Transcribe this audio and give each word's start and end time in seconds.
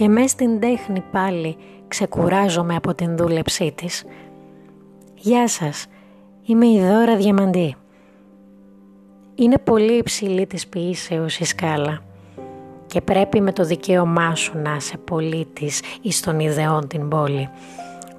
και 0.00 0.08
μες 0.08 0.30
στην 0.30 0.60
τέχνη 0.60 1.00
πάλι 1.12 1.56
ξεκουράζομαι 1.88 2.74
από 2.74 2.94
την 2.94 3.16
δούλεψή 3.16 3.72
της. 3.74 4.04
Γεια 5.14 5.48
σας, 5.48 5.86
είμαι 6.42 6.66
η 6.66 6.80
Δώρα 6.80 7.16
Διαμαντή. 7.16 7.76
Είναι 9.34 9.58
πολύ 9.58 9.92
υψηλή 9.92 10.46
της 10.46 10.66
ποιήσεως 10.66 11.38
η 11.38 11.44
σκάλα 11.44 12.02
και 12.86 13.00
πρέπει 13.00 13.40
με 13.40 13.52
το 13.52 13.64
δικαίωμά 13.64 14.34
σου 14.34 14.58
να 14.58 14.74
είσαι 14.76 14.96
πολίτης 14.96 15.82
εις 16.02 16.20
των 16.20 16.40
ιδεών 16.40 16.88
την 16.88 17.08
πόλη, 17.08 17.48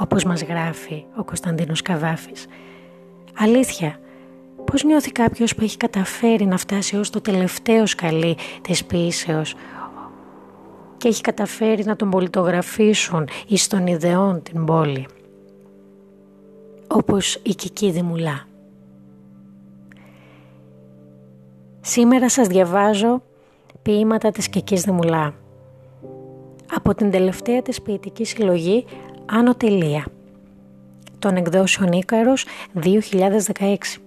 όπως 0.00 0.24
μας 0.24 0.42
γράφει 0.42 1.04
ο 1.16 1.24
Κωνσταντίνος 1.24 1.82
Καβάφης. 1.82 2.46
Αλήθεια, 3.38 3.98
πώς 4.64 4.84
νιώθει 4.84 5.12
κάποιος 5.12 5.54
που 5.54 5.62
έχει 5.64 5.76
καταφέρει 5.76 6.44
να 6.46 6.56
φτάσει 6.56 6.96
ως 6.96 7.10
το 7.10 7.20
τελευταίο 7.20 7.86
σκαλί 7.86 8.36
της 8.60 8.84
ποιήσεως, 8.84 9.54
και 10.96 11.08
έχει 11.08 11.20
καταφέρει 11.20 11.84
να 11.84 11.96
τον 11.96 12.10
πολιτογραφήσουν 12.10 13.28
εις 13.46 13.66
των 13.66 13.86
ιδεών 13.86 14.42
την 14.42 14.64
πόλη, 14.64 15.06
όπως 16.88 17.34
η 17.34 17.54
Κική 17.54 17.90
Δημουλά. 17.90 18.46
Σήμερα 21.80 22.28
σας 22.30 22.46
διαβάζω 22.46 23.22
ποίηματα 23.82 24.30
της 24.30 24.48
Κικής 24.48 24.82
Δημουλά 24.82 25.34
από 26.74 26.94
την 26.94 27.10
τελευταία 27.10 27.62
της 27.62 27.82
ποιητική 27.82 28.24
συλλογή 28.24 28.84
«Άνω 29.26 29.54
τελεία» 29.54 30.06
των 31.18 31.36
εκδόσεων 31.36 31.92
Ίκαρος 31.92 32.46
2016. 32.72 34.00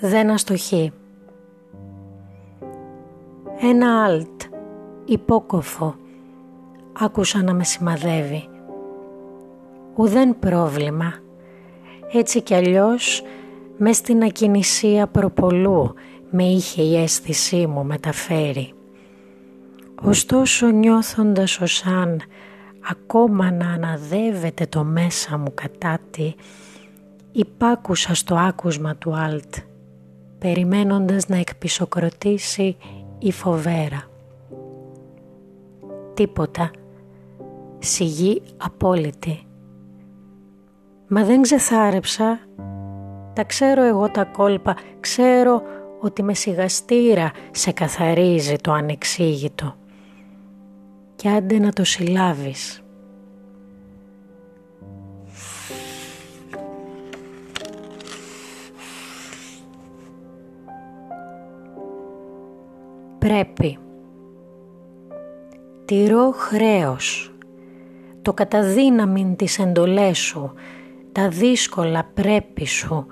δεν 0.00 0.30
αστοχεί. 0.30 0.92
Ένα 3.60 4.04
αλτ, 4.04 4.42
υπόκοφο, 5.04 5.94
άκουσα 6.92 7.42
να 7.42 7.54
με 7.54 7.64
σημαδεύει. 7.64 8.48
Ουδέν 9.94 10.38
πρόβλημα, 10.38 11.14
έτσι 12.12 12.42
κι 12.42 12.54
αλλιώς 12.54 13.22
μες 13.78 13.96
στην 13.96 14.22
ακινησία 14.22 15.06
προπολού 15.06 15.94
με 16.30 16.44
είχε 16.44 16.82
η 16.82 16.96
αίσθησή 16.96 17.66
μου 17.66 17.84
μεταφέρει. 17.84 18.72
Ωστόσο 20.02 20.66
νιώθοντας 20.66 21.60
ως 21.60 21.84
αν 21.84 22.20
ακόμα 22.90 23.50
να 23.50 23.70
αναδεύεται 23.70 24.66
το 24.66 24.84
μέσα 24.84 25.38
μου 25.38 25.54
κατάτι, 25.54 26.34
υπάκουσα 27.32 28.14
στο 28.14 28.34
άκουσμα 28.34 28.96
του 28.96 29.16
Αλτ 29.16 29.54
περιμένοντας 30.38 31.28
να 31.28 31.36
εκπισοκροτήσει 31.36 32.76
η 33.18 33.32
φοβέρα. 33.32 34.02
Τίποτα. 36.14 36.70
Σιγή 37.78 38.42
απόλυτη. 38.56 39.46
Μα 41.08 41.24
δεν 41.24 41.42
ξεθάρεψα. 41.42 42.38
Τα 43.32 43.44
ξέρω 43.44 43.82
εγώ 43.82 44.10
τα 44.10 44.24
κόλπα. 44.24 44.76
Ξέρω 45.00 45.62
ότι 46.06 46.22
με 46.22 46.34
σιγαστήρα 46.34 47.32
σε 47.50 47.72
καθαρίζει 47.72 48.56
το 48.56 48.72
ανεξήγητο. 48.72 49.76
Κι 51.16 51.28
άντε 51.28 51.58
να 51.58 51.72
το 51.72 51.84
συλλάβεις. 51.84 52.80
πρέπει. 63.26 63.78
Τηρώ 65.84 66.30
χρέος. 66.30 67.34
Το 68.22 68.32
καταδύναμιν 68.32 69.36
της 69.36 69.58
εντολές 69.58 70.18
σου, 70.18 70.52
τα 71.12 71.28
δύσκολα 71.28 72.10
πρέπει 72.14 72.66
σου. 72.66 73.06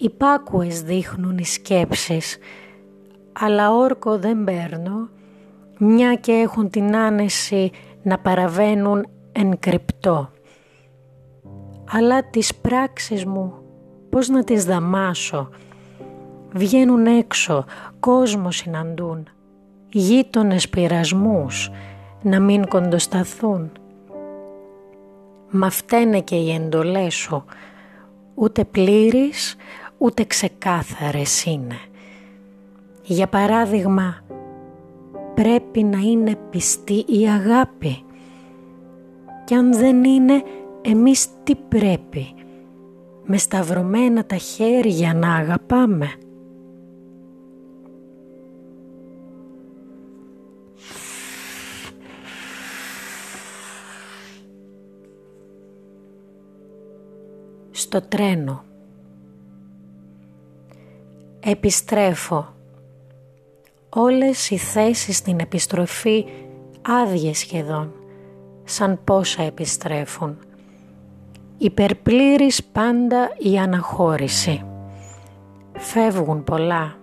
Υπάκουες 0.00 0.82
δείχνουν 0.82 1.38
οι 1.38 1.44
σκέψεις, 1.44 2.38
αλλά 3.32 3.72
όρκο 3.72 4.18
δεν 4.18 4.44
παίρνω, 4.44 5.08
μια 5.78 6.14
και 6.14 6.32
έχουν 6.32 6.70
την 6.70 6.96
άνεση 6.96 7.70
να 8.02 8.18
παραβαίνουν 8.18 9.06
εν 9.32 9.58
κρυπτό. 9.58 10.30
Αλλά 11.90 12.24
τις 12.24 12.54
πράξεις 12.54 13.24
μου 13.24 13.54
πώς 14.10 14.28
να 14.28 14.44
τις 14.44 14.64
δαμάσω, 14.64 15.48
βγαίνουν 16.52 17.06
έξω, 17.06 17.64
κόσμος 18.00 18.56
συναντούν, 18.56 19.28
γείτονες 19.88 20.68
πειρασμούς, 20.68 21.70
να 22.22 22.40
μην 22.40 22.68
κοντοσταθούν. 22.68 23.72
Μα 25.50 25.70
φταίνε 25.70 26.20
και 26.20 26.36
οι 26.36 26.52
εντολές 26.54 27.14
σου, 27.14 27.44
ούτε 28.34 28.64
πλήρης, 28.64 29.56
ούτε 29.98 30.24
ξεκάθαρες 30.24 31.44
είναι. 31.44 31.78
Για 33.02 33.26
παράδειγμα, 33.26 34.24
πρέπει 35.34 35.82
να 35.82 35.98
είναι 35.98 36.36
πιστή 36.50 37.04
η 37.08 37.28
αγάπη. 37.28 38.02
Και 39.44 39.54
αν 39.54 39.72
δεν 39.72 40.04
είναι, 40.04 40.42
εμείς 40.82 41.28
τι 41.44 41.54
πρέπει, 41.54 42.34
με 43.24 43.36
σταυρωμένα 43.36 44.24
τα 44.24 44.36
χέρια 44.36 45.14
να 45.14 45.34
αγαπάμε. 45.34 46.08
στο 57.78 58.00
τρένο. 58.00 58.64
Επιστρέφω. 61.50 62.54
Όλες 63.88 64.50
οι 64.50 64.56
θέσεις 64.56 65.16
στην 65.16 65.38
επιστροφή 65.40 66.24
άδειες 66.82 67.38
σχεδόν, 67.38 67.92
σαν 68.64 69.00
πόσα 69.04 69.42
επιστρέφουν. 69.42 70.38
Υπερπλήρης 71.58 72.64
πάντα 72.64 73.30
η 73.38 73.58
αναχώρηση. 73.58 74.64
Φεύγουν 75.72 76.44
πολλά, 76.44 76.98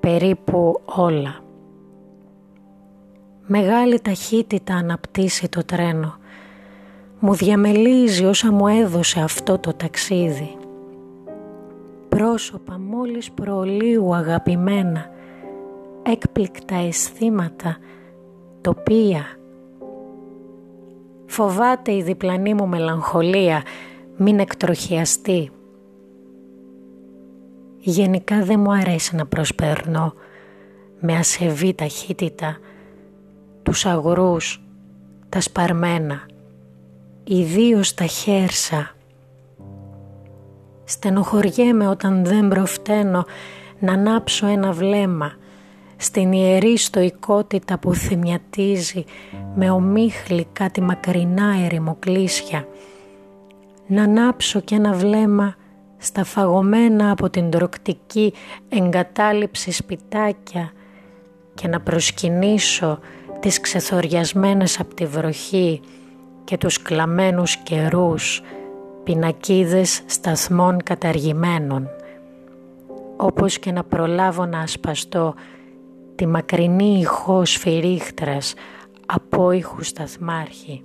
περίπου 0.00 0.80
όλα. 0.84 1.40
Μεγάλη 3.46 4.00
ταχύτητα 4.00 4.74
αναπτύσσει 4.74 5.48
το 5.48 5.64
τρένο 5.64 6.14
μου 7.18 7.34
διαμελίζει 7.34 8.24
όσα 8.24 8.52
μου 8.52 8.66
έδωσε 8.66 9.20
αυτό 9.20 9.58
το 9.58 9.72
ταξίδι. 9.74 10.56
Πρόσωπα 12.16 12.78
μόλις 12.78 13.30
προλίου 13.30 14.14
αγαπημένα, 14.14 15.10
έκπληκτα 16.02 16.74
αισθήματα, 16.76 17.76
τοπία. 18.60 19.24
Φοβάται 21.26 21.92
η 21.92 22.02
διπλανή 22.02 22.54
μου 22.54 22.66
μελαγχολία, 22.66 23.62
μην 24.16 24.38
εκτροχιαστεί. 24.38 25.50
Γενικά 27.78 28.42
δεν 28.42 28.60
μου 28.60 28.72
αρέσει 28.72 29.16
να 29.16 29.26
προσπερνώ 29.26 30.12
με 31.00 31.16
ασεβή 31.16 31.74
ταχύτητα 31.74 32.56
τους 33.62 33.86
αγρούς, 33.86 34.62
τα 35.28 35.40
σπαρμένα 35.40 36.26
ιδίως 37.24 37.94
τα 37.94 38.04
χέρσα. 38.04 38.95
Στενοχωριέμαι 40.88 41.88
όταν 41.88 42.24
δεν 42.24 42.48
προφταίνω 42.48 43.24
να 43.78 43.92
ανάψω 43.92 44.46
ένα 44.46 44.72
βλέμμα 44.72 45.32
στην 45.96 46.32
ιερή 46.32 46.76
στοικότητα 46.76 47.78
που 47.78 47.94
θυμιατίζει 47.94 49.04
με 49.54 49.70
ομίχλη 49.70 50.46
κάτι 50.52 50.80
μακρινά 50.80 51.54
ερημοκλήσια. 51.64 52.66
Να 53.86 54.02
ανάψω 54.02 54.60
και 54.60 54.74
ένα 54.74 54.92
βλέμμα 54.92 55.54
στα 55.98 56.24
φαγωμένα 56.24 57.10
από 57.10 57.30
την 57.30 57.50
τροκτική 57.50 58.32
εγκατάλειψη 58.68 59.70
σπιτάκια 59.70 60.72
και 61.54 61.68
να 61.68 61.80
προσκυνήσω 61.80 62.98
τις 63.40 63.60
ξεθοριασμένες 63.60 64.80
από 64.80 64.94
τη 64.94 65.06
βροχή 65.06 65.80
και 66.44 66.56
τους 66.56 66.82
κλαμμένους 66.82 67.56
καιρούς, 67.56 68.42
πινακίδες 69.06 70.02
σταθμών 70.06 70.82
καταργημένων. 70.82 71.88
Όπως 73.16 73.58
και 73.58 73.72
να 73.72 73.84
προλάβω 73.84 74.44
να 74.46 74.60
ασπαστώ 74.60 75.34
τη 76.14 76.26
μακρινή 76.26 76.98
ηχός 76.98 77.50
σφυρίχτρας 77.50 78.54
από 79.06 79.50
ήχους 79.50 79.88
σταθμάρχη. 79.88 80.82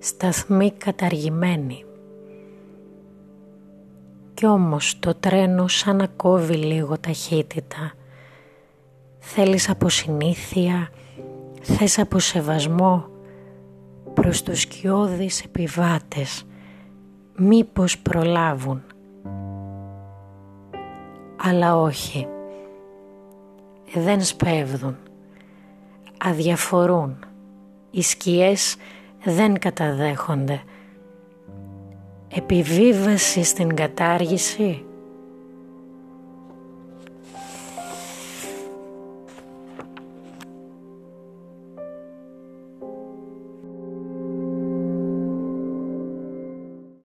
Σταθμή 0.00 0.70
καταργημένη. 0.70 1.84
Κι 4.34 4.46
όμως 4.46 4.98
το 4.98 5.14
τρένο 5.14 5.68
σαν 5.68 5.96
να 5.96 6.06
κόβει 6.06 6.54
λίγο 6.54 6.98
ταχύτητα. 6.98 7.92
Θέλεις 9.18 9.68
από 9.68 9.88
συνήθεια, 9.88 10.88
θες 11.60 11.98
από 11.98 12.18
σεβασμό 12.18 13.09
προς 14.30 14.42
τους 14.42 14.60
σκιώδεις 14.60 15.44
επιβάτες. 15.44 16.46
Μήπως 17.36 17.98
προλάβουν. 17.98 18.82
Αλλά 21.36 21.76
όχι. 21.76 22.26
Δεν 23.94 24.22
σπέβδουν. 24.22 24.96
Αδιαφορούν. 26.18 27.18
Οι 27.90 28.02
σκιές 28.02 28.76
δεν 29.24 29.58
καταδέχονται. 29.58 30.62
Επιβίβαση 32.28 33.42
στην 33.42 33.74
κατάργηση; 33.74 34.84